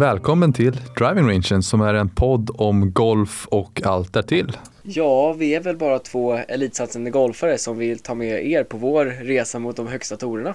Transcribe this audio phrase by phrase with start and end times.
[0.00, 4.56] Välkommen till Driving Rangen som är en podd om golf och allt därtill.
[4.82, 9.04] Ja, vi är väl bara två elitsatsande golfare som vill ta med er på vår
[9.06, 10.54] resa mot de högsta torerna.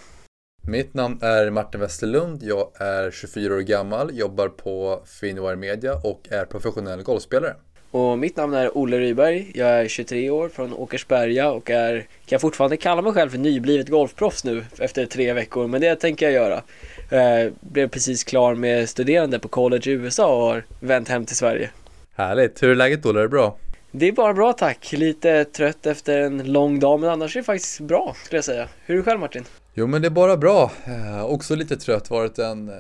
[0.68, 2.44] Mitt namn är Martin Westerlund.
[2.44, 7.56] Jag är 24 år gammal, jobbar på Finwire Media och är professionell golfspelare.
[7.92, 9.52] Och mitt namn är Olle Ryberg.
[9.54, 13.38] Jag är 23 år från Åkersberga och är, kan jag fortfarande kalla mig själv för
[13.38, 16.62] nyblivet golfproffs nu efter tre veckor, men det tänker jag göra.
[17.10, 21.36] Jag blev precis klar med studerande på college i USA och har vänt hem till
[21.36, 21.70] Sverige.
[22.16, 22.64] Härligt!
[22.64, 23.20] Hur är läget Olle?
[23.20, 23.58] Är det bra?
[23.92, 24.92] Det är bara bra tack.
[24.92, 28.68] Lite trött efter en lång dag, men annars är det faktiskt bra skulle jag säga.
[28.86, 29.44] Hur är du själv Martin?
[29.78, 30.72] Jo men det är bara bra.
[30.86, 32.10] Eh, också lite trött.
[32.10, 32.76] Varit en eh,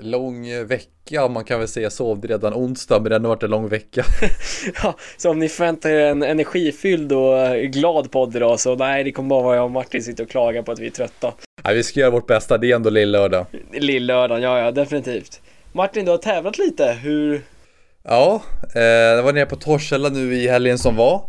[0.00, 1.28] lång vecka.
[1.28, 4.04] Man kan väl säga sovde redan onsdag men det har ändå varit en lång vecka.
[4.82, 9.12] ja, så om ni förväntar er en energifylld och glad podd idag så nej, det
[9.12, 11.34] kommer bara vara jag och Martin sitter och klagar på att vi är trötta.
[11.64, 12.58] Nej, vi ska göra vårt bästa.
[12.58, 13.46] Det är ändå lillördag.
[13.72, 15.40] Lillördagen, ja ja definitivt.
[15.72, 16.92] Martin, du har tävlat lite.
[17.02, 17.42] Hur?
[18.02, 18.42] Ja,
[18.74, 21.22] eh, jag var nere på Torshälla nu i helgen som var.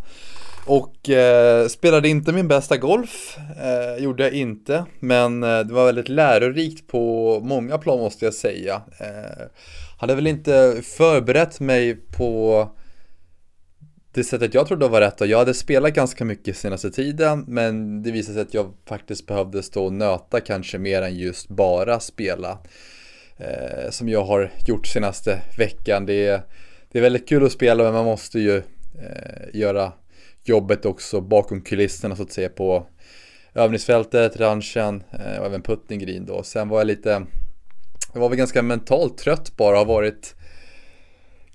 [0.67, 4.85] Och eh, spelade inte min bästa golf, eh, gjorde jag inte.
[4.99, 8.81] Men eh, det var väldigt lärorikt på många plan måste jag säga.
[8.99, 9.45] Eh,
[9.99, 12.69] hade väl inte förberett mig på
[14.13, 15.21] det sättet jag trodde var rätt.
[15.21, 17.45] Och jag hade spelat ganska mycket senaste tiden.
[17.47, 21.47] Men det visade sig att jag faktiskt behövde stå och nöta kanske mer än just
[21.47, 22.57] bara spela.
[23.37, 26.05] Eh, som jag har gjort senaste veckan.
[26.05, 26.41] Det är,
[26.91, 28.63] det är väldigt kul att spela men man måste ju eh,
[29.53, 29.91] göra
[30.45, 32.85] jobbet också bakom kulisserna så att säga på
[33.53, 36.43] övningsfältet, ranchen eh, och även putting green då.
[36.43, 37.25] Sen var jag lite,
[38.13, 40.35] jag var väl ganska mentalt trött bara, har varit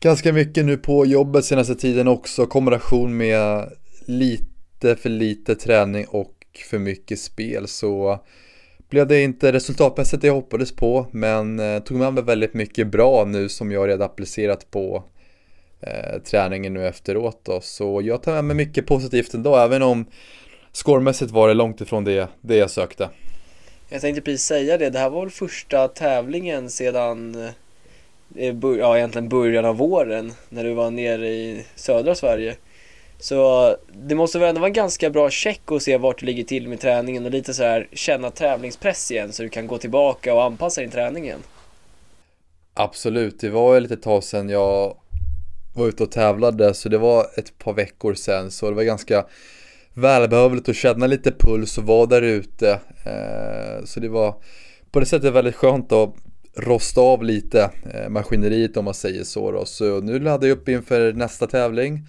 [0.01, 3.73] ganska mycket nu på jobbet senaste tiden också, kombination med
[4.07, 6.37] lite för lite träning och
[6.71, 8.21] för mycket spel så
[8.89, 12.87] blev det inte resultatmässigt det jag hoppades på men eh, tog med mig väldigt mycket
[12.87, 15.05] bra nu som jag redan applicerat på
[15.81, 17.61] eh, träningen nu efteråt då.
[17.61, 20.07] Så jag tar med mig mycket positivt ändå, även om
[20.73, 23.09] scoremässigt var det långt ifrån det, det jag sökte.
[23.89, 27.35] Jag tänkte precis säga det, det här var väl första tävlingen sedan
[28.35, 32.57] eh, ja, egentligen början av våren när du var nere i södra Sverige.
[33.19, 36.45] Så det måste väl ändå vara en ganska bra check att se vart du ligger
[36.45, 40.35] till med träningen och lite så här känna tävlingspress igen så du kan gå tillbaka
[40.35, 41.43] och anpassa din träning igen.
[42.75, 44.97] Absolut, det var ju lite tag sedan jag
[45.75, 49.27] var ute och tävlade så det var ett par veckor sedan så det var ganska
[49.95, 52.71] välbehövligt att känna lite puls och vara där ute.
[53.05, 54.35] Eh, så det var
[54.91, 56.15] på det sättet väldigt skönt att
[56.57, 59.65] rosta av lite eh, maskineriet om man säger så då.
[59.65, 62.07] Så nu laddar jag upp inför nästa tävling.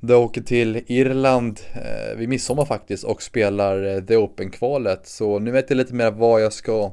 [0.00, 5.06] Då jag åker till Irland eh, vid midsommar faktiskt och spelar eh, The Open-kvalet.
[5.06, 6.92] Så nu vet jag lite mer vad jag ska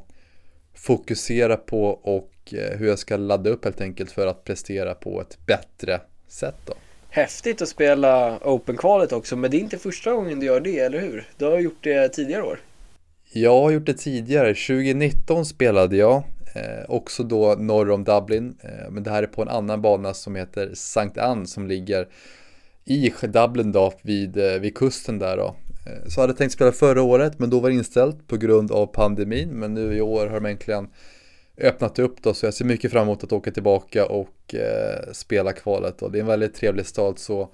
[0.76, 5.22] fokusera på och Eh, hur jag ska ladda upp helt enkelt för att prestera på
[5.22, 6.74] ett bättre sätt då.
[7.10, 11.00] Häftigt att spela Open-kvalet också, men det är inte första gången du gör det, eller
[11.00, 11.28] hur?
[11.38, 12.60] Du har gjort det tidigare år.
[13.34, 14.48] Jag har gjort det tidigare.
[14.48, 16.24] 2019 spelade jag,
[16.56, 18.58] eh, också då norr om Dublin.
[18.64, 22.08] Eh, men det här är på en annan bana som heter Sankt Ann som ligger
[22.86, 25.56] i Dublin då, vid, eh, vid kusten där då.
[25.86, 28.72] Eh, så hade jag tänkt spela förra året, men då var det inställt på grund
[28.72, 29.50] av pandemin.
[29.50, 30.88] Men nu i år har de äntligen
[31.62, 35.54] öppnat upp då så jag ser mycket fram emot att åka tillbaka och eh, spela
[35.54, 37.50] kvalet och det är en väldigt trevlig stad så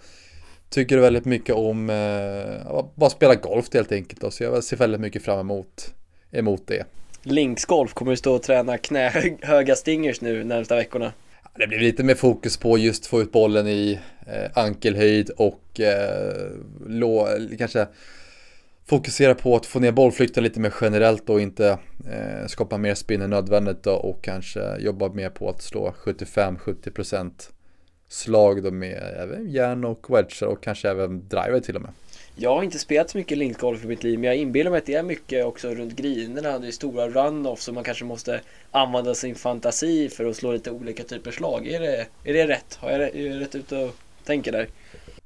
[0.70, 5.02] tycker väldigt mycket om eh, bara spela golf helt enkelt då, så jag ser väldigt
[5.02, 5.94] mycket fram emot,
[6.32, 6.86] emot det.
[7.24, 11.14] Links Golf kommer du stå och träna knähöga stingers nu närmsta veckorna?
[11.56, 16.52] Det blir lite mer fokus på just få ut bollen i eh, ankelhöjd och eh,
[16.88, 17.88] lå, kanske
[18.88, 21.78] fokusera på att få ner bollflykten lite mer generellt och inte
[22.12, 27.32] eh, skapa mer spin än nödvändigt då, och kanske jobba mer på att slå 75-70%
[28.10, 31.92] slag då med även järn och wedge och kanske även driver till och med.
[32.36, 34.86] Jag har inte spelat så mycket linkgolf i mitt liv men jag inbillar mig att
[34.86, 36.60] det är mycket också runt grinerna.
[36.60, 38.42] Det är stora runoffs så man kanske måste
[38.72, 41.68] använda sin fantasi för att slå lite olika typer slag.
[41.68, 42.76] Är det, är det rätt?
[42.76, 43.00] Har jag
[43.42, 44.68] rätt ute och tänker där?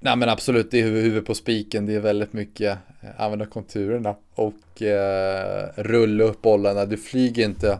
[0.03, 1.85] Nej men absolut, det är huvudet på spiken.
[1.85, 6.85] Det är väldigt mycket eh, använda konturerna och eh, rulla upp bollarna.
[6.85, 7.79] Du flyger inte.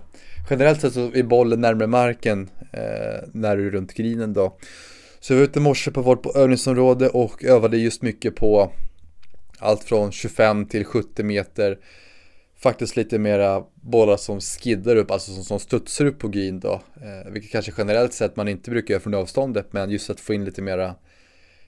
[0.49, 4.57] Generellt sett så är bollen närmare marken eh, när du är runt grinen då.
[5.19, 8.71] Så jag var ute i morse på vårt övningsområde och övade just mycket på
[9.59, 11.77] allt från 25 till 70 meter.
[12.59, 16.81] Faktiskt lite mera bollar som skiddar upp, alltså som, som studsar upp på green då.
[16.95, 20.33] Eh, vilket kanske generellt sett man inte brukar göra från avståndet, men just att få
[20.33, 20.95] in lite mera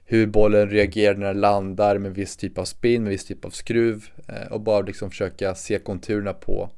[0.05, 3.49] hur bollen reagerar när den landar med viss typ av spin, med viss typ av
[3.49, 6.69] skruv eh, och bara liksom försöka se konturerna på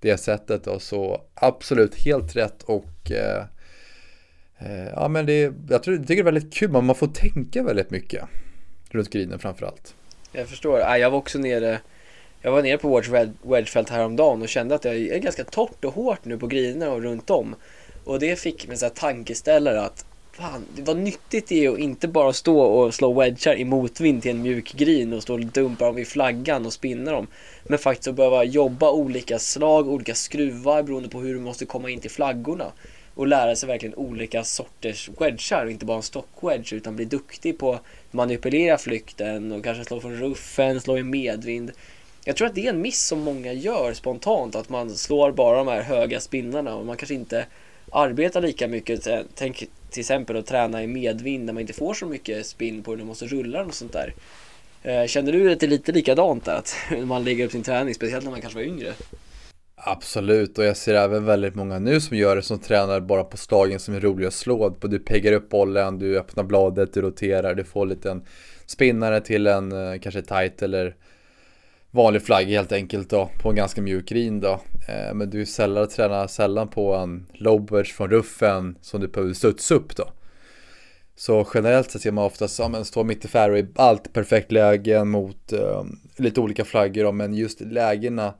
[0.00, 3.44] det sättet och så absolut helt rätt och eh,
[4.58, 7.62] Eh, ja men det, jag tror, jag tycker det är väldigt kul, man får tänka
[7.62, 8.24] väldigt mycket
[8.90, 9.94] runt grinen framförallt.
[10.32, 10.80] Jag förstår.
[10.80, 11.80] Jag var också nere
[12.42, 13.08] jag var nere på vårt
[13.42, 17.02] Wedgefält häromdagen och kände att det är ganska torrt och hårt nu på grinerna och
[17.02, 17.54] runt om.
[18.04, 20.04] Och det fick mig en tankeställare att
[20.38, 24.30] fan, vad nyttigt det är att inte bara stå och slå wedgar i motvind till
[24.30, 27.26] en mjuk grin och stå och dumpa dem i flaggan och spinna dem.
[27.64, 31.90] Men faktiskt att behöva jobba olika slag, olika skruvar beroende på hur du måste komma
[31.90, 32.72] in till flaggorna.
[33.14, 37.58] Och lära sig verkligen olika sorters wedgar och inte bara en stockwedge utan bli duktig
[37.58, 41.72] på att manipulera flykten och kanske slå från ruffen, slå i medvind.
[42.24, 45.58] Jag tror att det är en miss som många gör spontant, att man slår bara
[45.58, 47.46] de här höga spinnarna och man kanske inte
[47.92, 49.08] arbetar lika mycket.
[49.34, 52.92] Tänk till exempel att träna i medvind när man inte får så mycket spinn på
[52.92, 54.14] det, man måste rulla och sånt där.
[54.82, 56.74] Eh, känner du att det är lite likadant där, att
[57.04, 58.92] man lägger upp sin träning, speciellt när man kanske var yngre?
[59.80, 63.36] Absolut, och jag ser även väldigt många nu som gör det som tränar bara på
[63.36, 64.68] slagen som är roliga att slå.
[64.68, 68.22] Du peggar upp bollen, du öppnar bladet, du roterar, du får en liten
[68.66, 70.94] spinnare till en eh, kanske tight eller
[71.90, 74.60] vanlig flagg helt enkelt då på en ganska mjuk green då.
[74.88, 79.74] Eh, men du sällan tränar sällan på en lowbedge från ruffen som du behöver studsa
[79.74, 80.12] upp då.
[81.16, 85.08] Så generellt sett ser man oftast, ja men står mitt i fairway, allt perfekt lägen
[85.08, 85.84] mot eh,
[86.16, 88.34] lite olika flaggor då, men just lägena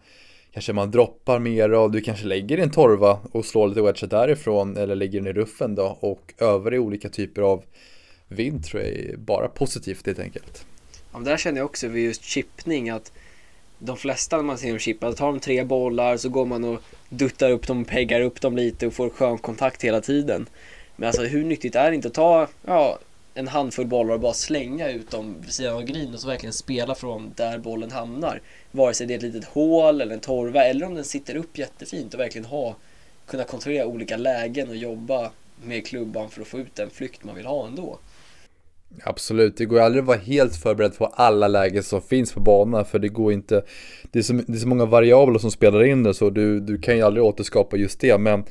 [0.53, 4.77] kanske man droppar mer och du kanske lägger en torva och slår lite wedge därifrån
[4.77, 7.65] eller lägger den i ruffen då och över i olika typer av
[8.29, 10.67] vind tror jag är bara positivt helt enkelt.
[11.13, 13.13] Ja, men där känner jag också vid just chippning att
[13.79, 16.83] de flesta när man ser dem chippa, tar de tre bollar så går man och
[17.09, 20.49] duttar upp dem, peggar upp dem lite och får skön kontakt hela tiden.
[20.97, 22.99] Men alltså hur nyttigt är det inte att ta ja,
[23.35, 26.53] en handfull bollar och bara slänga ut dem vid sidan av green och så verkligen
[26.53, 28.41] spela från där bollen hamnar.
[28.71, 31.59] Vare sig det är ett litet hål eller en torva eller om den sitter upp
[31.59, 32.77] jättefint och verkligen ha
[33.27, 35.31] kunna kontrollera olika lägen och jobba
[35.63, 37.99] med klubban för att få ut den flykt man vill ha ändå.
[39.05, 42.85] Absolut, det går aldrig att vara helt förberedd på alla lägen som finns på banan
[42.85, 43.65] för det går inte
[44.13, 46.79] Det är så, det är så många variabler som spelar in det så du, du
[46.79, 48.45] kan ju aldrig återskapa just det men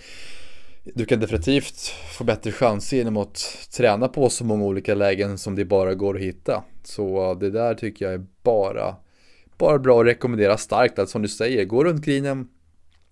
[0.84, 5.56] Du kan definitivt få bättre chanser genom att träna på så många olika lägen som
[5.56, 6.64] det bara går att hitta.
[6.84, 8.96] Så det där tycker jag är bara
[9.58, 11.00] Bara bra att rekommendera starkt.
[11.00, 12.48] Att som du säger, gå runt greenen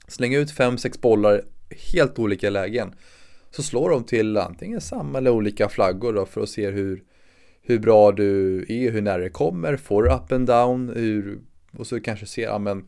[0.08, 1.42] Släng ut 5-6 bollar
[1.94, 2.96] helt olika lägen.
[3.52, 7.04] Så slår de till antingen samma eller olika flaggor då för att se hur
[7.66, 11.40] hur bra du är, hur nära det kommer, får du up and down, hur,
[11.78, 12.86] och så kanske ser, ja men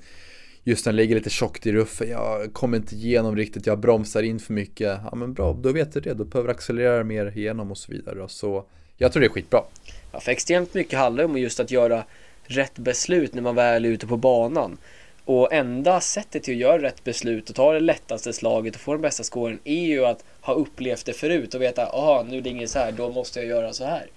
[0.64, 4.40] just den ligger lite tjockt i ruffen, jag kommer inte igenom riktigt, jag bromsar in
[4.40, 7.72] för mycket, ja men bra, då vet du det, då behöver du accelerera mer igenom
[7.72, 8.30] och så vidare.
[8.30, 8.66] Så
[8.98, 9.62] jag tror det är skitbra.
[10.12, 12.04] Ja, för extremt mycket handlar om just att göra
[12.44, 14.78] rätt beslut när man väl är ute på banan.
[15.26, 18.92] Och enda sättet till att göra rätt beslut och ta det lättaste slaget och få
[18.92, 22.62] den bästa scoren är ju att ha upplevt det förut och veta, aha, nu ligger
[22.62, 24.08] det så här, då måste jag göra så här.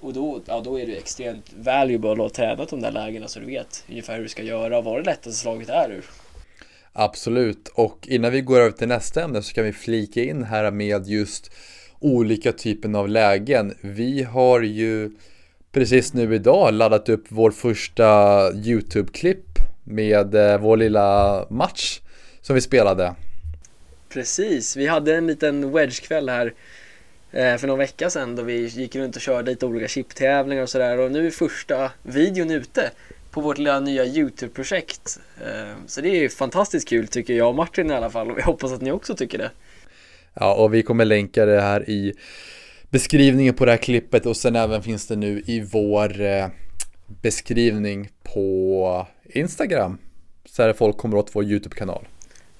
[0.00, 3.40] Och då, ja, då är det extremt valuable att ha tränat de där lägena så
[3.40, 6.04] du vet ungefär hur du ska göra och vad det lättaste slaget är ur.
[6.92, 10.70] Absolut, och innan vi går över till nästa ämne så kan vi flika in här
[10.70, 11.52] med just
[11.98, 13.74] olika typer av lägen.
[13.80, 15.10] Vi har ju
[15.72, 22.00] precis nu idag laddat upp vår första YouTube-klipp med eh, vår lilla match
[22.40, 23.14] som vi spelade.
[24.08, 26.54] Precis, vi hade en liten wedge-kväll här
[27.36, 30.68] Eh, för någon vecka sedan då vi gick runt och körde lite olika chiptävlingar och
[30.68, 32.90] sådär och nu är första videon ute
[33.30, 35.20] på vårt lilla nya YouTube-projekt.
[35.40, 38.42] Eh, så det är fantastiskt kul tycker jag och Martin i alla fall och vi
[38.42, 39.50] hoppas att ni också tycker det.
[40.34, 42.14] Ja, och vi kommer länka det här i
[42.90, 46.46] beskrivningen på det här klippet och sen även finns det nu i vår eh,
[47.22, 49.98] beskrivning på Instagram.
[50.44, 52.06] Så här folk kommer åt vår YouTube-kanal.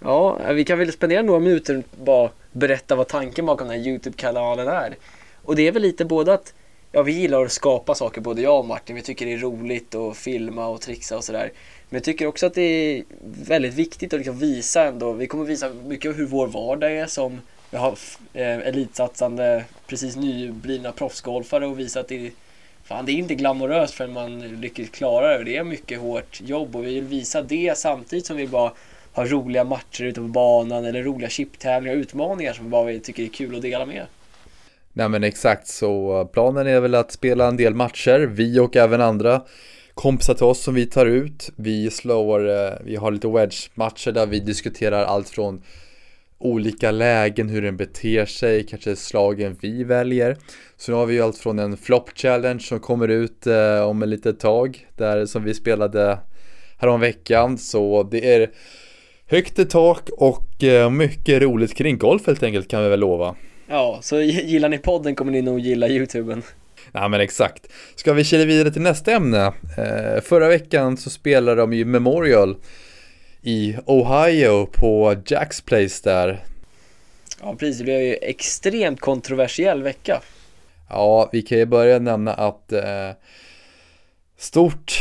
[0.01, 3.87] Ja, vi kan väl spendera några minuter och bara berätta vad tanken bakom den här
[3.89, 4.97] Youtube-kanalen är.
[5.43, 6.55] Och det är väl lite både att
[6.97, 8.97] Ja, vi gillar att skapa saker, både jag och Martin.
[8.97, 11.53] Vi tycker det är roligt att filma och trixa och sådär.
[11.89, 13.05] Men jag tycker också att det är
[13.47, 15.13] väldigt viktigt att liksom visa ändå.
[15.13, 17.99] Vi kommer visa mycket av hur vår vardag är som vi har
[18.33, 22.31] eh, elitsatsande, precis nyblivna proffsgolfare och visa att det är,
[22.85, 25.45] fan, det är inte glamoröst förrän man lyckas klara det.
[25.45, 28.73] Det är mycket hårt jobb och vi vill visa det samtidigt som vi bara
[29.17, 33.23] ha roliga matcher ute på banan eller roliga chiptävlingar och utmaningar som bara vi tycker
[33.23, 34.07] är kul att dela med.
[34.93, 39.01] Nej men exakt så planen är väl att spela en del matcher, vi och även
[39.01, 39.43] andra
[39.95, 41.51] kompisar till oss som vi tar ut.
[41.57, 45.63] Vi slår, eh, vi har lite wedge-matcher där vi diskuterar allt från
[46.39, 50.37] olika lägen, hur den beter sig, kanske slagen vi väljer.
[50.77, 54.09] Så nu har vi allt från en flop challenge som kommer ut eh, om ett
[54.09, 56.19] litet tag, där som vi spelade
[56.79, 57.59] häromveckan.
[57.59, 58.51] Så det är
[59.29, 63.37] Högt i tak och eh, mycket roligt kring golf helt enkelt kan vi väl lova.
[63.69, 66.43] Ja, så gillar ni podden kommer ni nog gilla YouTuben.
[66.93, 67.67] Ja men exakt.
[67.97, 69.53] Ska vi kila vidare till nästa ämne?
[69.79, 72.57] Eh, förra veckan så spelade de ju Memorial
[73.43, 76.45] i Ohio på Jacks Place där.
[77.41, 80.21] Ja precis, det blev ju extremt kontroversiell vecka.
[80.89, 83.11] Ja, vi kan ju börja nämna att eh,
[84.37, 84.93] stort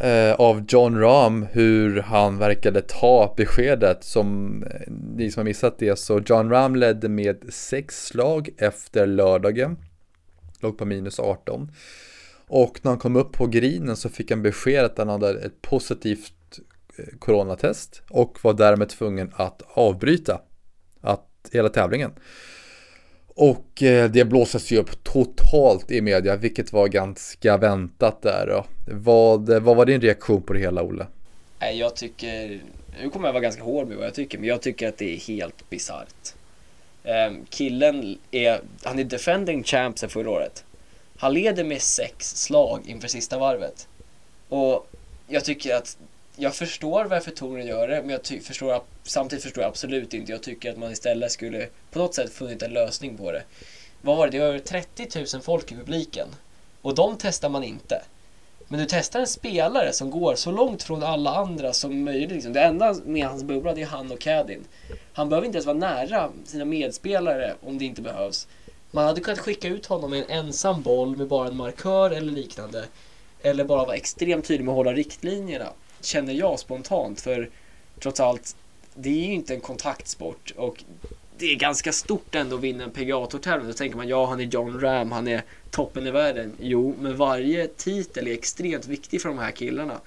[0.00, 5.78] eh, av John Rahm hur han verkade ta beskedet som eh, ni som har missat
[5.78, 5.98] det.
[5.98, 9.76] Så John Rahm ledde med sex slag efter lördagen.
[10.60, 11.70] Låg på minus 18
[12.46, 15.62] och när han kom upp på grinen så fick han besked att han hade ett
[15.62, 16.60] positivt
[16.98, 20.40] eh, coronatest och var därmed tvungen att avbryta
[21.00, 22.10] att, hela tävlingen.
[23.34, 28.64] Och eh, det blåses ju upp totalt i media, vilket var ganska väntat där då.
[28.86, 31.06] Vad, vad var din reaktion på det hela, Olle?
[31.60, 32.60] Nej, jag tycker,
[33.00, 35.14] nu kommer jag vara ganska hård med vad jag tycker, men jag tycker att det
[35.14, 36.34] är helt bisarrt.
[37.04, 40.64] Ehm, killen är, han är defending champ sen förra året.
[41.16, 43.88] Han leder med sex slag inför sista varvet.
[44.48, 44.90] Och
[45.26, 45.96] jag tycker att
[46.36, 50.32] jag förstår varför touren gör det, men jag förstår, samtidigt förstår jag absolut inte.
[50.32, 53.42] Jag tycker att man istället skulle på något sätt funnit en lösning på det.
[54.00, 54.38] Vad var det?
[54.38, 56.28] Det var 30 000 folk i publiken.
[56.82, 58.02] Och de testar man inte.
[58.68, 62.30] Men du testar en spelare som går så långt från alla andra som möjligt.
[62.30, 62.52] Liksom.
[62.52, 64.64] Det enda med hans bubbla det är han och Cadin.
[65.12, 68.46] Han behöver inte ens vara nära sina medspelare om det inte behövs.
[68.90, 72.32] Man hade kunnat skicka ut honom med en ensam boll med bara en markör eller
[72.32, 72.84] liknande.
[73.42, 75.68] Eller bara vara extremt tydlig med att hålla riktlinjerna
[76.04, 77.20] känner jag spontant.
[77.20, 77.50] För
[77.98, 78.56] trots allt,
[78.94, 80.84] det är ju inte en kontaktsport och
[81.38, 83.66] det är ganska stort ändå att vinna en PGA-tävling.
[83.66, 86.52] Då tänker man ja, han är John Ram, han är toppen i världen.
[86.60, 90.00] Jo, men varje titel är extremt viktig för de här killarna.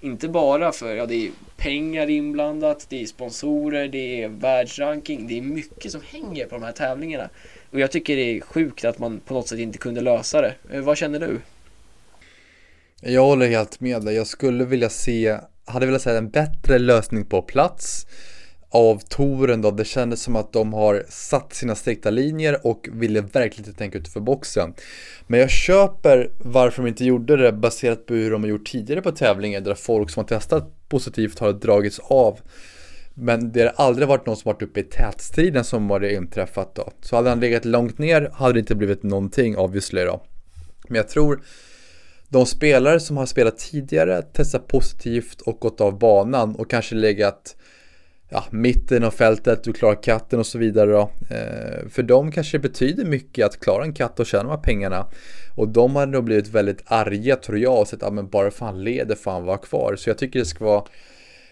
[0.00, 5.38] Inte bara för, ja det är pengar inblandat, det är sponsorer, det är världsranking, det
[5.38, 7.28] är mycket som hänger på de här tävlingarna.
[7.70, 10.54] Och jag tycker det är sjukt att man på något sätt inte kunde lösa det.
[10.72, 11.40] Eh, vad känner du?
[13.02, 14.14] Jag håller helt med dig.
[14.14, 18.06] Jag skulle vilja se, hade velat se en bättre lösning på plats
[18.70, 19.70] av touren då.
[19.70, 23.98] Det kändes som att de har satt sina strikta linjer och ville verkligen inte tänka
[23.98, 24.74] utanför boxen.
[25.26, 29.02] Men jag köper varför de inte gjorde det baserat på hur de har gjort tidigare
[29.02, 32.40] på tävlingar där folk som har testat positivt har dragits av.
[33.14, 36.74] Men det har aldrig varit någon som varit uppe i tätstriden som har det inträffat
[36.74, 36.90] då.
[37.00, 40.22] Så hade han legat långt ner hade det inte blivit någonting obviously då.
[40.88, 41.42] Men jag tror
[42.30, 47.56] de spelare som har spelat tidigare, testat positivt och gått av banan och kanske legat
[48.28, 51.10] ja, mitten av fältet, du klarar katten och så vidare då.
[51.30, 54.62] Eh, för dem kanske det betyder mycket att klara en katt och tjäna de här
[54.62, 55.06] pengarna.
[55.56, 58.66] Och de hade nog blivit väldigt arga tror jag och sett att ah, bara för
[58.66, 59.96] han leder får han vara kvar.
[59.96, 60.84] Så jag tycker det ska vara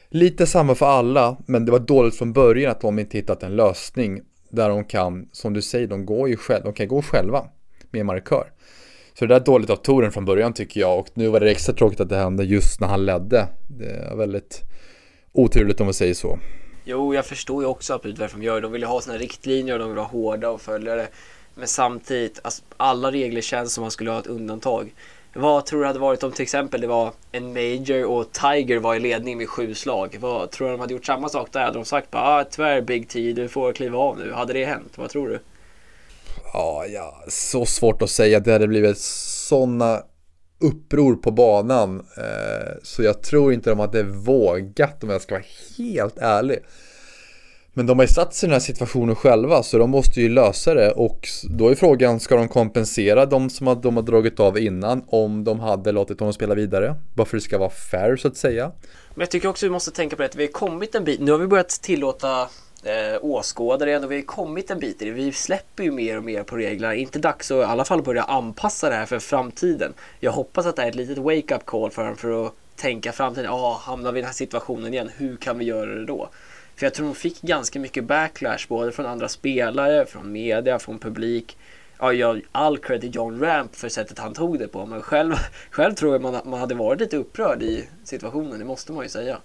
[0.08, 3.56] lite samma för alla, men det var dåligt från början att de inte hittat en
[3.56, 4.20] lösning
[4.50, 7.44] där de kan, som du säger, de går ju själv, de kan gå själva
[7.90, 8.52] med markör.
[9.18, 11.50] Så det där är dåligt av Toren från början tycker jag och nu var det
[11.50, 13.48] extra tråkigt att det hände just när han ledde.
[13.66, 14.62] Det är väldigt
[15.32, 16.38] oturligt om man säger så.
[16.84, 18.60] Jo, jag förstår ju också absolut varför de gör det.
[18.60, 21.08] De vill ju ha sina riktlinjer och de vill vara hårda och följa det.
[21.54, 24.94] Men samtidigt, alltså, alla regler känns som att man skulle ha ett undantag.
[25.34, 28.94] Vad tror du hade varit om till exempel det var en Major och Tiger var
[28.94, 30.16] i ledning med sju slag?
[30.20, 31.64] Vad tror du de hade gjort samma sak där?
[31.64, 34.32] Hade de sagt bara ah, tyvärr Big T, du får kliva av nu.
[34.32, 34.92] Hade det hänt?
[34.98, 35.38] Vad tror du?
[36.52, 38.40] Ja, ja, så svårt att säga.
[38.40, 40.02] Det hade blivit sådana
[40.60, 42.06] uppror på banan.
[42.16, 45.44] Eh, så jag tror inte de hade vågat om jag ska vara
[45.78, 46.58] helt ärlig.
[47.72, 50.28] Men de har ju satt sig i den här situationen själva så de måste ju
[50.28, 54.58] lösa det och då är frågan ska de kompensera de som de har dragit av
[54.58, 56.94] innan om de hade låtit honom spela vidare?
[57.14, 58.72] Bara för att det ska vara fair så att säga.
[59.14, 61.20] Men jag tycker också vi måste tänka på det att vi har kommit en bit.
[61.20, 62.48] Nu har vi börjat tillåta
[62.82, 65.10] eh, åskådare igen och vi har kommit en bit i det.
[65.10, 66.94] Vi släpper ju mer och mer på reglerna.
[66.94, 69.94] Inte dags att i alla fall börja anpassa det här för framtiden.
[70.20, 73.44] Jag hoppas att det är ett litet wake-up call för honom för att tänka framtiden.
[73.44, 76.28] Ja, ah, hamnar vi i den här situationen igen, hur kan vi göra det då?
[76.76, 80.98] För jag tror de fick ganska mycket backlash både från andra spelare, från media, från
[80.98, 81.56] publik.
[81.98, 84.86] Ja, jag all cred till John Ramp för sättet han tog det på.
[84.86, 85.34] Men själv,
[85.70, 89.08] själv tror jag man, man hade varit lite upprörd i situationen, det måste man ju
[89.08, 89.38] säga.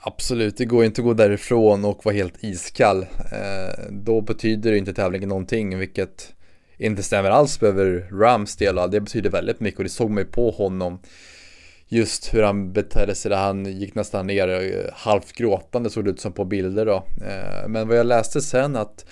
[0.00, 3.02] Absolut, det går inte att gå därifrån och vara helt iskall.
[3.02, 6.34] Eh, då betyder det inte tävlingen någonting, vilket
[6.78, 8.90] inte stämmer alls över Rams del.
[8.90, 10.98] Det betyder väldigt mycket och det såg man ju på honom.
[11.88, 16.10] Just hur han betedde sig där han gick nästan ner eh, halvt gråtande såg det
[16.10, 17.06] ut som på bilder då.
[17.26, 19.04] Eh, men vad jag läste sen att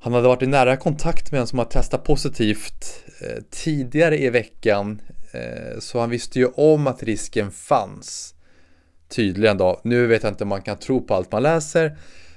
[0.00, 4.30] han hade varit i nära kontakt med en som har testat positivt eh, tidigare i
[4.30, 5.02] veckan.
[5.32, 8.34] Eh, så han visste ju om att risken fanns
[9.08, 9.80] tydligen då.
[9.84, 11.96] Nu vet jag inte om man kan tro på allt man läser.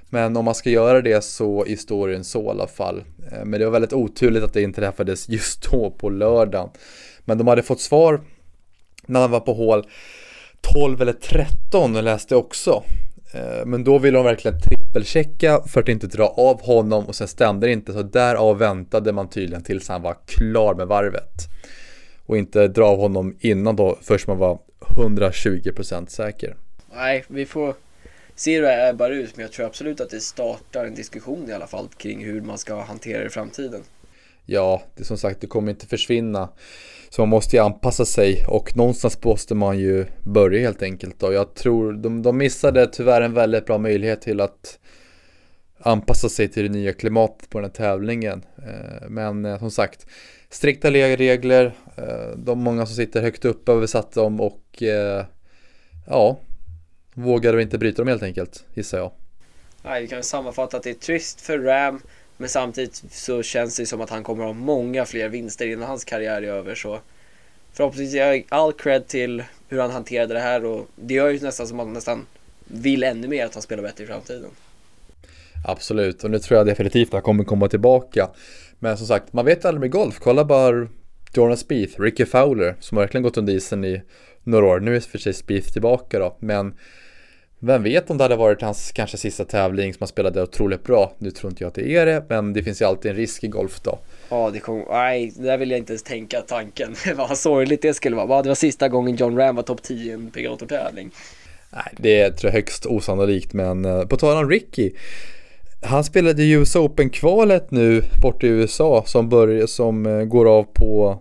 [0.09, 3.03] Men om man ska göra det så i storyn så i alla fall.
[3.31, 6.69] Eh, men det var väldigt oturligt att det inträffades just då på lördagen.
[7.25, 8.21] Men de hade fått svar
[9.05, 9.87] när han var på hål
[10.61, 12.83] 12 eller 13 läste också.
[13.33, 17.27] Eh, men då ville de verkligen trippelchecka för att inte dra av honom och sen
[17.27, 21.47] stämde det inte så därav väntade man tydligen tills han var klar med varvet.
[22.25, 24.59] Och inte dra av honom innan då först man var
[24.95, 26.55] 120% säker.
[26.93, 27.75] Nej, vi får
[28.35, 31.49] se hur det är bara ut men jag tror absolut att det startar en diskussion
[31.49, 33.81] i alla fall kring hur man ska hantera det i framtiden.
[34.45, 36.49] Ja, det är som sagt, det kommer inte försvinna.
[37.09, 41.23] Så man måste ju anpassa sig och någonstans måste man ju börja helt enkelt.
[41.23, 44.79] Och jag tror de, de missade tyvärr en väldigt bra möjlighet till att
[45.79, 48.45] anpassa sig till det nya klimatet på den här tävlingen.
[48.57, 50.05] Eh, men eh, som sagt,
[50.51, 51.65] strikta regler,
[51.97, 54.83] eh, de många som sitter högt upp översatt dem och
[56.07, 56.39] ja,
[57.13, 59.11] vågade inte bryta dem helt enkelt, gissar jag.
[59.83, 62.01] Nej, vi kan sammanfatta att det är trist för Ram
[62.41, 66.03] men samtidigt så känns det som att han kommer ha många fler vinster innan hans
[66.03, 66.75] karriär är över.
[66.75, 66.99] Så
[67.73, 71.67] förhoppningsvis jag all cred till hur han hanterade det här och det gör ju nästan
[71.67, 72.25] som att man nästan
[72.65, 74.49] vill ännu mer att han spelar bättre i framtiden.
[75.67, 78.29] Absolut, och nu tror jag definitivt att han kommer komma tillbaka.
[78.83, 80.19] Men som sagt, man vet aldrig med golf.
[80.19, 80.87] Kolla bara
[81.33, 84.01] Jordan Spieth, Ricky Fowler som har verkligen gått under isen i
[84.43, 84.79] några år.
[84.79, 86.73] Nu är för sig Spieth tillbaka då, men
[87.59, 91.13] vem vet om det hade varit hans kanske sista tävling som han spelade otroligt bra.
[91.17, 93.43] Nu tror inte jag att det är det, men det finns ju alltid en risk
[93.43, 93.99] i golf då.
[94.29, 96.95] Ja, det kom, nej, där vill jag inte ens tänka tanken.
[97.15, 98.41] Vad sorgligt det skulle vara.
[98.41, 101.11] Det var sista gången John Ram var topp 10 i en PGA-tävling.
[101.69, 104.91] Nej, det tror jag högst osannolikt, men uh, på tal om Ricky.
[105.83, 111.19] Han spelade US Open-kvalet nu borta i USA som, börjar, som uh, går av på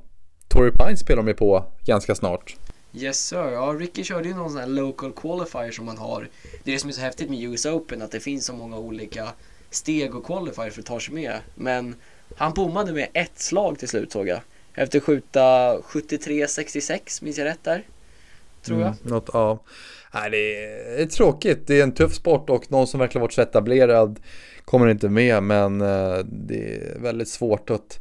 [0.49, 2.57] Torrey Pines spelar de på ganska snart.
[2.94, 3.51] Yes sir.
[3.53, 6.29] Ja, Ricky körde ju någon sån här local qualifier som man har.
[6.64, 8.79] Det är det som är så häftigt med US Open, att det finns så många
[8.79, 9.29] olika
[9.70, 11.38] steg och qualifier för att ta sig med.
[11.55, 11.94] Men
[12.37, 14.40] han bommade med ett slag till slut såg jag.
[14.75, 17.83] Efter att skjuta 73-66, minns jag rätt där?
[18.62, 18.88] Tror jag.
[18.88, 19.59] Mm, något, ja.
[20.14, 20.64] Nej, det
[21.03, 21.66] är, tråkigt.
[21.66, 24.20] Det är en tuff sport och någon som verkligen varit så etablerad
[24.64, 25.42] kommer inte med.
[25.42, 28.01] Men eh, det är väldigt svårt att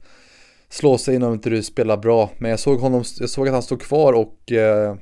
[0.70, 2.30] slå sig in om inte du spelar bra.
[2.38, 4.96] Men jag såg, honom, jag såg att han stod kvar och eh,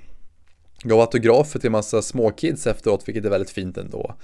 [0.83, 4.15] gav autografer till en massa småkids efteråt, vilket är väldigt fint ändå.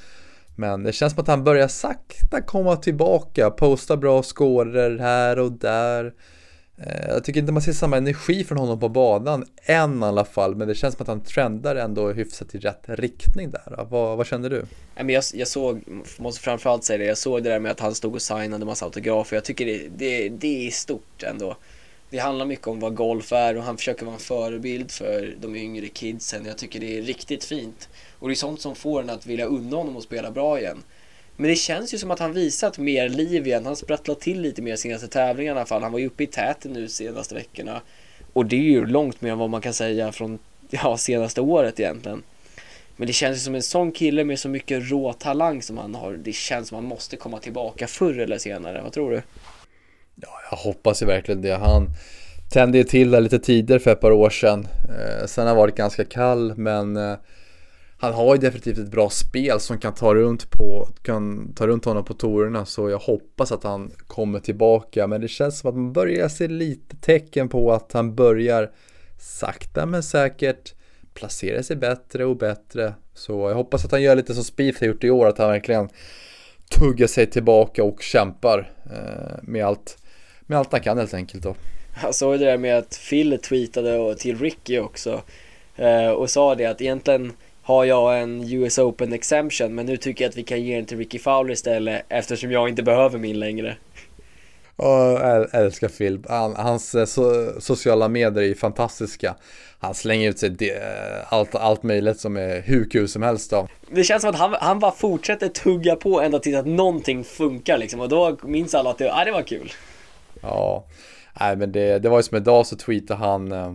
[0.55, 5.51] Men det känns som att han börjar sakta komma tillbaka, posta bra scorer här och
[5.51, 6.13] där.
[6.77, 10.25] Eh, jag tycker inte man ser samma energi från honom på banan än i alla
[10.25, 13.85] fall, men det känns som att han trendar ändå hyfsat i rätt riktning där.
[13.89, 14.65] Vad, vad känner du?
[14.95, 15.81] Jag, jag såg,
[16.17, 18.85] måste framförallt säga det, jag såg det där med att han stod och signade massa
[18.85, 19.35] autografer.
[19.35, 21.55] Jag tycker det, det, det är stort ändå.
[22.09, 25.55] Det handlar mycket om vad golf är och han försöker vara en förebild för de
[25.55, 26.45] yngre kidsen.
[26.45, 27.89] Jag tycker det är riktigt fint.
[28.19, 30.83] Och det är sånt som får en att vilja unna honom att spela bra igen.
[31.37, 33.65] Men det känns ju som att han visat mer liv igen.
[33.65, 35.83] Han sprattlat till lite mer senaste tävlingarna i alla fall.
[35.83, 37.81] Han var ju uppe i täten nu senaste veckorna.
[38.33, 41.79] Och det är ju långt mer än vad man kan säga från ja, senaste året
[41.79, 42.23] egentligen.
[42.95, 45.95] Men det känns ju som en sån kille med så mycket rå talang som han
[45.95, 46.13] har.
[46.13, 48.81] Det känns som att han måste komma tillbaka förr eller senare.
[48.81, 49.21] Vad tror du?
[50.15, 51.55] Ja, jag hoppas ju verkligen det.
[51.55, 51.89] Han
[52.51, 54.67] tände ju till där lite tidigare för ett par år sedan.
[54.89, 57.15] Eh, sen har han varit ganska kall, men eh,
[58.03, 61.85] han har ju definitivt ett bra spel som kan ta runt, på, kan ta runt
[61.85, 65.75] honom på torerna så jag hoppas att han kommer tillbaka men det känns som att
[65.75, 68.71] man börjar se lite tecken på att han börjar
[69.19, 70.73] sakta men säkert
[71.13, 74.87] placera sig bättre och bättre så jag hoppas att han gör lite som Spieth har
[74.87, 75.89] gjort i år att han verkligen
[76.69, 79.97] tuggar sig tillbaka och kämpar eh, med, allt,
[80.41, 81.55] med allt han kan helt enkelt då.
[82.01, 85.21] Jag såg det där med att Phil tweetade till Ricky också
[85.75, 90.23] eh, och sa det att egentligen har jag en US Open exemption men nu tycker
[90.23, 93.39] jag att vi kan ge den till Ricky Fowler istället eftersom jag inte behöver min
[93.39, 93.75] längre.
[94.77, 96.19] Jag älskar Phil.
[96.29, 97.23] Han, hans eh, so
[97.59, 99.35] sociala medier är fantastiska.
[99.79, 100.81] Han slänger ut sig det,
[101.29, 103.67] allt, allt möjligt som är hur kul som helst då.
[103.91, 107.77] Det känns som att han, han bara fortsätter tugga på ända tills att någonting funkar
[107.77, 109.71] liksom och då minns alla att det, ah, det var kul.
[110.41, 110.85] Ja,
[111.39, 113.73] nej men det, det var ju som idag så tweetade han eh,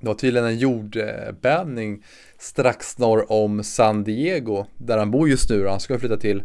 [0.00, 2.04] det var tydligen en jordbävning
[2.38, 5.66] strax norr om San Diego, där han bor just nu.
[5.66, 6.42] Han ska flytta till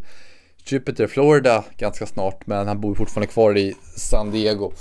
[0.65, 4.71] Jupiter, Florida ganska snart, men han bor fortfarande kvar i San Diego.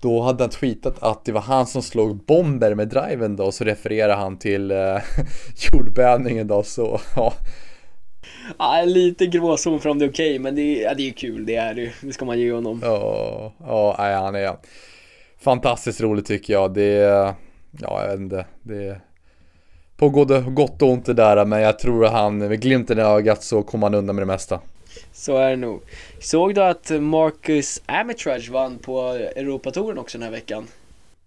[0.00, 3.64] Då hade han tweetat att det var han som slog bomber med driven då, så
[3.64, 4.96] refererar han till eh,
[5.72, 7.32] jordbävningen då, så ja.
[8.58, 11.46] Ja, lite gråzon för om det är okej, okay, men det, ja, det är kul,
[11.46, 12.80] det är det Det ska man ge honom.
[12.82, 14.56] Ja, ja, han är
[15.38, 16.74] fantastiskt rolig tycker jag.
[16.74, 17.34] Det,
[17.80, 19.00] ja, jag vet inte, det
[19.96, 23.02] på både gott och ont det där, men jag tror att han med glimten i
[23.02, 24.60] ögat så kommer han undan med det mesta.
[25.12, 25.82] Så är det nog.
[26.20, 29.00] Såg du att Marcus Armitage vann på
[29.36, 30.66] Europatouren också den här veckan?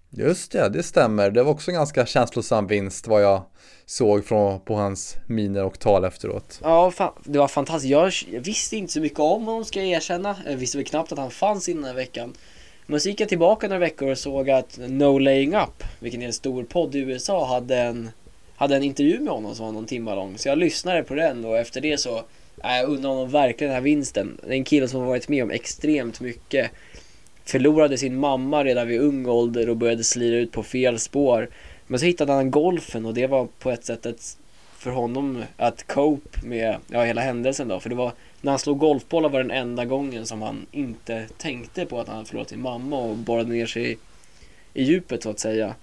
[0.09, 1.31] Just det, det stämmer.
[1.31, 3.43] Det var också en ganska känslosam vinst vad jag
[3.85, 6.59] såg från, på hans miner och tal efteråt.
[6.63, 6.91] Ja,
[7.23, 7.91] det var fantastiskt.
[7.91, 10.35] Jag visste inte så mycket om honom ska jag erkänna.
[10.45, 12.33] Jag visste väl knappt att han fanns innan den här veckan.
[12.87, 16.25] Men så gick jag tillbaka några veckor och såg att No Laying Up, vilken är
[16.25, 18.09] en stor podd i USA, hade en,
[18.55, 20.37] hade en intervju med honom som var någon timme lång.
[20.37, 22.17] Så jag lyssnade på den och efter det så,
[22.63, 24.37] äh, jag undrar honom verkligen den här vinsten.
[24.43, 26.71] Det är en kille som har varit med om extremt mycket.
[27.45, 31.49] Förlorade sin mamma redan vid ung ålder och började slira ut på fel spår.
[31.87, 34.37] Men så hittade han golfen och det var på ett sätt ett,
[34.77, 37.79] för honom att cope med ja, hela händelsen då.
[37.79, 38.11] För det var
[38.45, 42.15] när han slog golfbollar var den enda gången som han inte tänkte på att han
[42.15, 43.97] hade förlorat sin mamma och borrade ner sig i,
[44.73, 45.75] i djupet så att säga.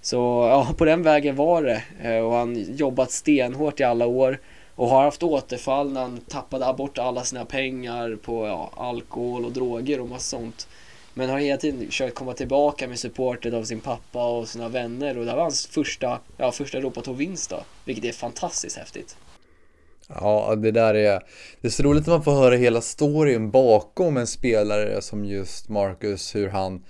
[0.00, 0.16] Så
[0.50, 4.40] ja, på den vägen var det eh, och han jobbat stenhårt i alla år
[4.74, 9.52] och har haft återfall när han tappade bort alla sina pengar på ja, alkohol och
[9.52, 10.68] droger och massa sånt.
[11.14, 15.18] Men har hela tiden försökt komma tillbaka med supportet av sin pappa och sina vänner
[15.18, 17.60] och det här var hans första, ja, första Europatour-vinst då.
[17.84, 19.16] Vilket är fantastiskt häftigt.
[20.08, 21.20] Ja, det där är,
[21.60, 25.68] det är så roligt att man får höra hela storyn bakom en spelare som just
[25.68, 26.84] Marcus, hur han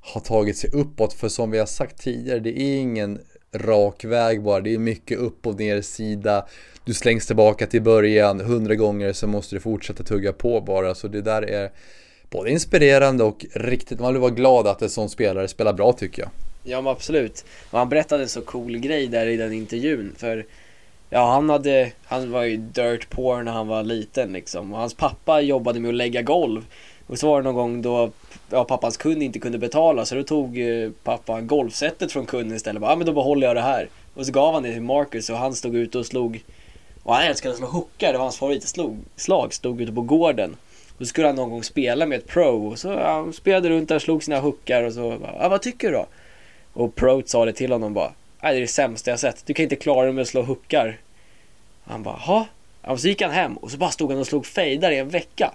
[0.00, 1.12] har tagit sig uppåt.
[1.12, 3.20] För som vi har sagt tidigare, det är ingen
[3.52, 4.60] rak väg bara.
[4.60, 6.46] Det är mycket upp och ner sida.
[6.84, 10.94] Du slängs tillbaka till början hundra gånger så måste du fortsätta tugga på bara.
[10.94, 11.70] Så det där är
[12.30, 16.22] både inspirerande och riktigt, man vill vara glad att en sån spelare spelar bra tycker
[16.22, 16.30] jag.
[16.64, 17.44] Ja men absolut.
[17.70, 20.14] Och han berättade en så cool grej där i den intervjun.
[20.16, 20.46] För
[21.10, 24.72] Ja, han hade, han var ju dirt poor när han var liten liksom.
[24.72, 26.66] Och hans pappa jobbade med att lägga golv.
[27.06, 28.10] Och så var det någon gång då
[28.50, 32.82] ja, pappans kund inte kunde betala så då tog eh, pappa golfsättet från kunden istället.
[32.82, 33.88] Ja, ah, men då behåller jag det här.
[34.14, 36.44] Och så gav han det till Marcus och han stod ute och slog.
[37.02, 39.54] Och han älskade att slå hookar, det var hans favoritslag.
[39.54, 40.56] Stod ute på gården.
[40.98, 42.66] Och så skulle han någon gång spela med ett pro.
[42.66, 45.18] Och så ja, han spelade runt där, slog sina hookar och så.
[45.38, 46.06] Ja, vad tycker du då?
[46.72, 48.12] Och pro sa det till honom bara.
[48.46, 49.46] Nej, det är det sämsta jag sett.
[49.46, 50.98] Du kan inte klara dig med att slå hookar.
[51.84, 52.46] Han bara, ha?
[52.82, 55.08] Ja, så gick han hem och så bara stod han och slog fejdar i en
[55.08, 55.54] vecka.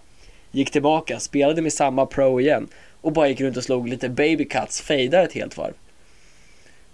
[0.52, 2.68] Gick tillbaka, spelade med samma pro igen
[3.02, 5.74] och bara gick runt och slog lite baby cuts, fejdar ett helt varv.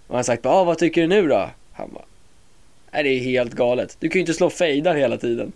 [0.06, 1.50] Och han sagt, ah, vad tycker du nu då?
[1.72, 2.04] Han bara,
[2.92, 3.96] nej det är helt galet.
[4.00, 5.52] Du kan ju inte slå fejdar hela tiden.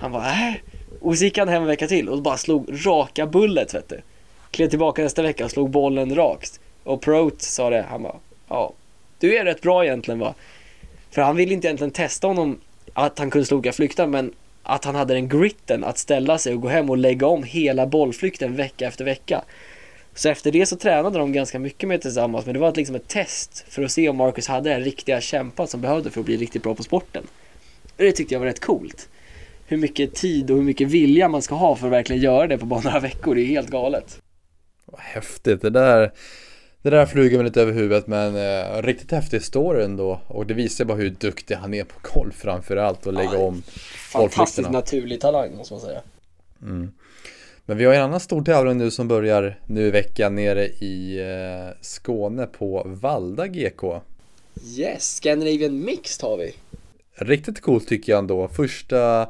[0.00, 0.54] Han bara, äh.
[1.00, 4.00] Och så gick han hem en vecka till och bara slog raka bullet vet du.
[4.50, 6.60] Klev tillbaka nästa vecka och slog bollen rakt.
[6.84, 8.16] Och Prote sa det, han bara,
[8.48, 8.72] ja,
[9.18, 10.34] du är rätt bra egentligen va.
[11.10, 12.60] För han ville inte egentligen testa honom
[12.92, 16.62] att han kunde sloka flykten men att han hade den gritten att ställa sig och
[16.62, 19.44] gå hem och lägga om hela bollflykten vecka efter vecka.
[20.14, 23.08] Så efter det så tränade de ganska mycket mer tillsammans men det var liksom ett
[23.08, 26.36] test för att se om Marcus hade den riktiga kämpan som behövde för att bli
[26.36, 27.24] riktigt bra på sporten.
[27.84, 29.08] Och det tyckte jag var rätt coolt.
[29.66, 32.58] Hur mycket tid och hur mycket vilja man ska ha för att verkligen göra det
[32.58, 34.22] på bara några veckor, det är helt galet.
[34.84, 36.12] Vad häftigt, det där
[36.82, 40.54] det där flyger mig lite över huvudet men eh, riktigt häftig story ändå och det
[40.54, 43.62] visar bara hur duktig han är på golf framförallt och lägga ja, om
[44.12, 46.00] Fantastiskt naturlig talang måste man säga.
[46.62, 46.92] Mm.
[47.66, 51.18] Men vi har en annan stor tävling nu som börjar nu i veckan nere i
[51.18, 54.00] eh, Skåne på Valda GK.
[54.76, 56.54] Yes, Scandinavian Mixed har vi.
[57.14, 58.48] Riktigt coolt tycker jag ändå.
[58.48, 59.28] Första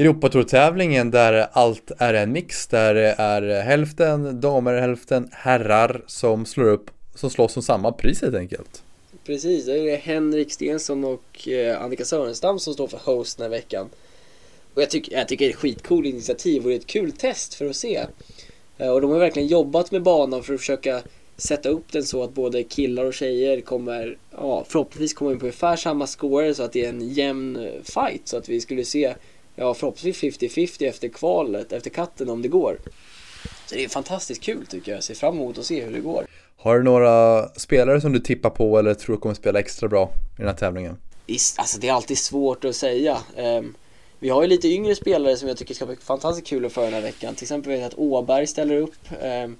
[0.00, 6.68] Europatourtävlingen där allt är en mix, där det är hälften damer, hälften herrar som slår
[6.68, 8.82] upp, som slåss om samma pris helt enkelt.
[9.26, 13.50] Precis, det är Henrik Stensson och eh, Annika Sörenstam som står för host den här
[13.50, 13.88] veckan.
[14.74, 17.12] Och jag tycker, jag tycker det är ett skitcoolt initiativ och det är ett kul
[17.12, 18.06] test för att se.
[18.78, 21.02] Eh, och de har verkligen jobbat med banan för att försöka
[21.36, 25.46] sätta upp den så att både killar och tjejer kommer, ja förhoppningsvis kommer in på
[25.46, 28.84] ungefär samma score så att det är en jämn eh, fight så att vi skulle
[28.84, 29.14] se
[29.60, 32.78] ja, förhoppningsvis 50-50 efter kvalet, efter katten om det går.
[33.66, 34.96] Så det är fantastiskt kul tycker jag.
[34.96, 36.26] Jag ser fram emot att se hur det går.
[36.56, 40.36] Har du några spelare som du tippar på eller tror kommer spela extra bra i
[40.36, 40.96] den här tävlingen?
[41.56, 43.18] Alltså det är alltid svårt att säga.
[43.36, 43.74] Um,
[44.18, 46.84] vi har ju lite yngre spelare som jag tycker ska bli fantastiskt kul att föra
[46.84, 47.34] den här veckan.
[47.34, 48.94] Till exempel vet jag att Åberg ställer upp.
[49.44, 49.56] Um,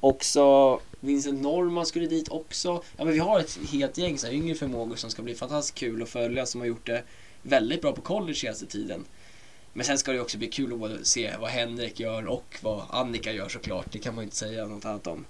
[0.00, 2.82] också Vincent Norman skulle dit också.
[2.96, 5.78] Ja men vi har ett helt gäng så här, yngre förmågor som ska bli fantastiskt
[5.78, 7.02] kul att följa som har gjort det
[7.42, 9.04] väldigt bra på college senaste tiden.
[9.78, 13.32] Men sen ska det också bli kul att se vad Henrik gör och vad Annika
[13.32, 13.86] gör såklart.
[13.92, 15.24] Det kan man ju inte säga något annat om.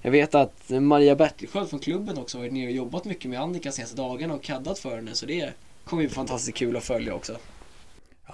[0.00, 3.72] Jag vet att Maria Bertilsköld från klubben också varit nere och jobbat mycket med Annika
[3.72, 5.14] senaste dagarna och kaddat för henne.
[5.14, 5.52] Så det
[5.84, 7.36] kommer bli fantastiskt kul att följa också.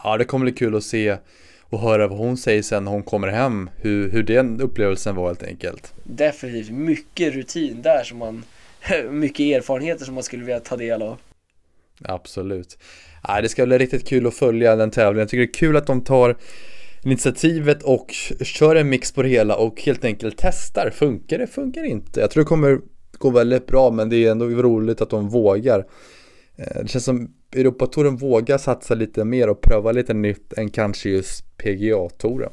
[0.04, 1.16] Ja, det kommer bli kul att se
[1.62, 3.70] och höra vad hon säger sen när hon kommer hem.
[3.76, 5.92] Hur, hur den upplevelsen var helt enkelt.
[6.04, 8.44] Definitivt mycket rutin där som man,
[9.11, 11.18] mycket erfarenheter som man skulle vilja ta del av.
[12.04, 12.78] Absolut.
[13.28, 15.20] Ja, det ska bli riktigt kul att följa den tävlingen.
[15.20, 16.37] Jag tycker det är kul att de tar
[17.04, 20.90] initiativet och kör en mix på det hela och helt enkelt testar.
[20.90, 21.46] Funkar det?
[21.46, 22.20] Funkar det inte?
[22.20, 22.80] Jag tror det kommer
[23.12, 25.87] gå väldigt bra men det är ändå roligt att de vågar.
[26.56, 31.08] Eh, det känns som Europatouren vågar satsa lite mer och pröva lite nytt än kanske
[31.08, 32.50] just PGA-touren.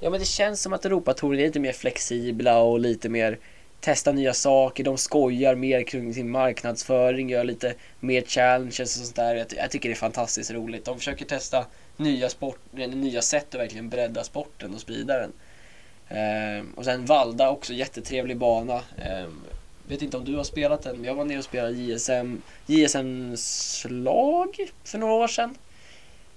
[0.00, 3.38] Ja men det känns som att Europatouren är lite mer flexibla och lite mer
[3.80, 9.16] testa nya saker, de skojar mer kring sin marknadsföring, gör lite mer challenges och sånt
[9.16, 9.34] där.
[9.34, 10.84] Jag, jag tycker det är fantastiskt roligt.
[10.84, 15.32] De försöker testa nya, sport, eh, nya sätt att verkligen bredda sporten och sprida den.
[16.08, 18.82] Ehm, och sen Valda också, jättetrevlig bana.
[18.98, 19.40] Ehm,
[19.88, 24.56] vet inte om du har spelat den, men jag var nere och spelade JSM, JSM-slag
[24.84, 25.54] för några år sedan.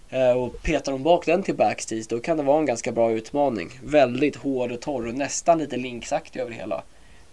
[0.09, 3.11] Ehm, och petar de bak den till backstage då kan det vara en ganska bra
[3.11, 3.79] utmaning.
[3.83, 6.83] Väldigt hård och torr och nästan lite linksaktig över hela.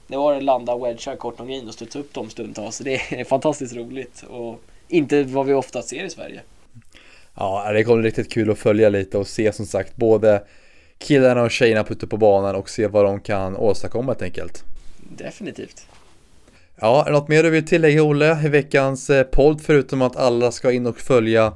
[0.06, 2.78] Det var att landa wedgar kort och green och studsa upp dem stundtals.
[2.78, 6.40] Det är fantastiskt roligt och inte vad vi ofta ser i Sverige.
[7.34, 10.42] Ja, det kommer riktigt kul att följa lite och se som sagt både
[10.98, 14.64] killarna och tjejerna på ute på banan och se vad de kan åstadkomma helt enkelt.
[14.98, 15.86] Definitivt.
[16.80, 20.16] Ja, är det något mer du vill tillägga Olle i veckans eh, podd förutom att
[20.16, 21.52] alla ska in och följa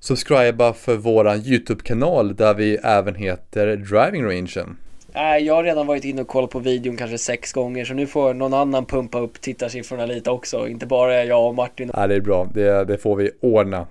[0.00, 4.76] subscriba för våran YouTube-kanal där vi även heter Driving Rangen.
[5.14, 8.06] Nej, jag har redan varit inne och kollat på videon kanske sex gånger så nu
[8.06, 10.68] får någon annan pumpa upp tittarsiffrorna lite också.
[10.68, 11.90] Inte bara jag och Martin.
[11.94, 12.50] Ja, det är bra.
[12.54, 13.86] Det, det får vi ordna.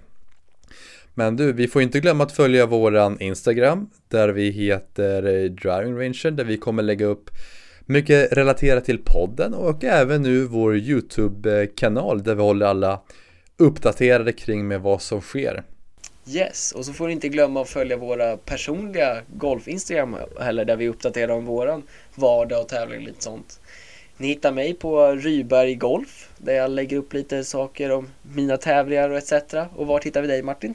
[1.14, 6.32] Men du, vi får inte glömma att följa våran Instagram där vi heter Driving Ranger
[6.32, 7.30] där vi kommer lägga upp
[7.86, 13.02] mycket relaterat till podden och även nu vår YouTube-kanal där vi håller alla
[13.58, 15.64] uppdaterade kring med vad som sker.
[16.28, 20.88] Yes, och så får ni inte glömma att följa våra personliga golf-instagram heller där vi
[20.88, 21.84] uppdaterar om våran
[22.16, 23.60] vardag och tävling och lite sånt.
[24.18, 29.10] Ni hittar mig på Ryberg Golf där jag lägger upp lite saker om mina tävlingar
[29.10, 29.34] och etc.
[29.76, 30.74] Och vart hittar vi dig Martin?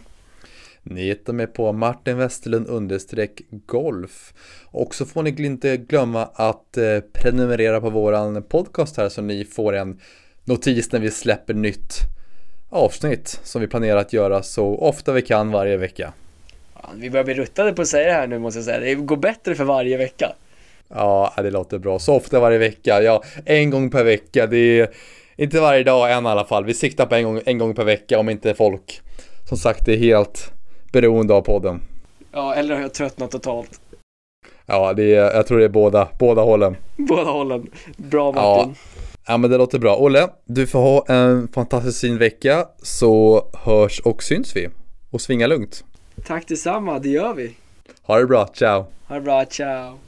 [0.83, 4.35] Ni hittar mig på Martin Westerlund understreck golf.
[4.65, 9.45] Och så får ni inte glömma att eh, prenumerera på våran podcast här så ni
[9.45, 10.01] får en
[10.45, 12.16] notis när vi släpper nytt
[12.71, 16.13] avsnitt som vi planerar att göra så ofta vi kan varje vecka.
[16.95, 18.81] Vi börjar bli ruttade på att säga det här nu måste jag säga.
[18.81, 20.33] Det går bättre för varje vecka.
[20.89, 21.99] Ja, det låter bra.
[21.99, 23.03] Så ofta varje vecka.
[23.03, 24.47] Ja, en gång per vecka.
[24.47, 24.89] Det är
[25.37, 26.65] inte varje dag än i alla fall.
[26.65, 29.01] Vi siktar på en gång, en gång per vecka om inte folk
[29.49, 30.53] som sagt är helt
[30.93, 31.81] beroende av podden.
[32.33, 33.81] Ja, eller har jag tröttnat totalt.
[34.67, 36.77] Ja, det är, jag tror det är båda, båda hållen.
[36.97, 37.71] Båda hållen.
[37.97, 38.75] Bra Martin.
[38.95, 38.96] Ja.
[39.29, 39.97] Ja men det låter bra.
[39.97, 44.69] Olle, du får ha en fantastiskt fin vecka så hörs och syns vi.
[45.11, 45.85] Och svinga lugnt.
[46.27, 47.57] Tack detsamma, det gör vi.
[48.03, 48.85] Ha det bra, ciao.
[49.09, 49.99] Ha det bra, ciao.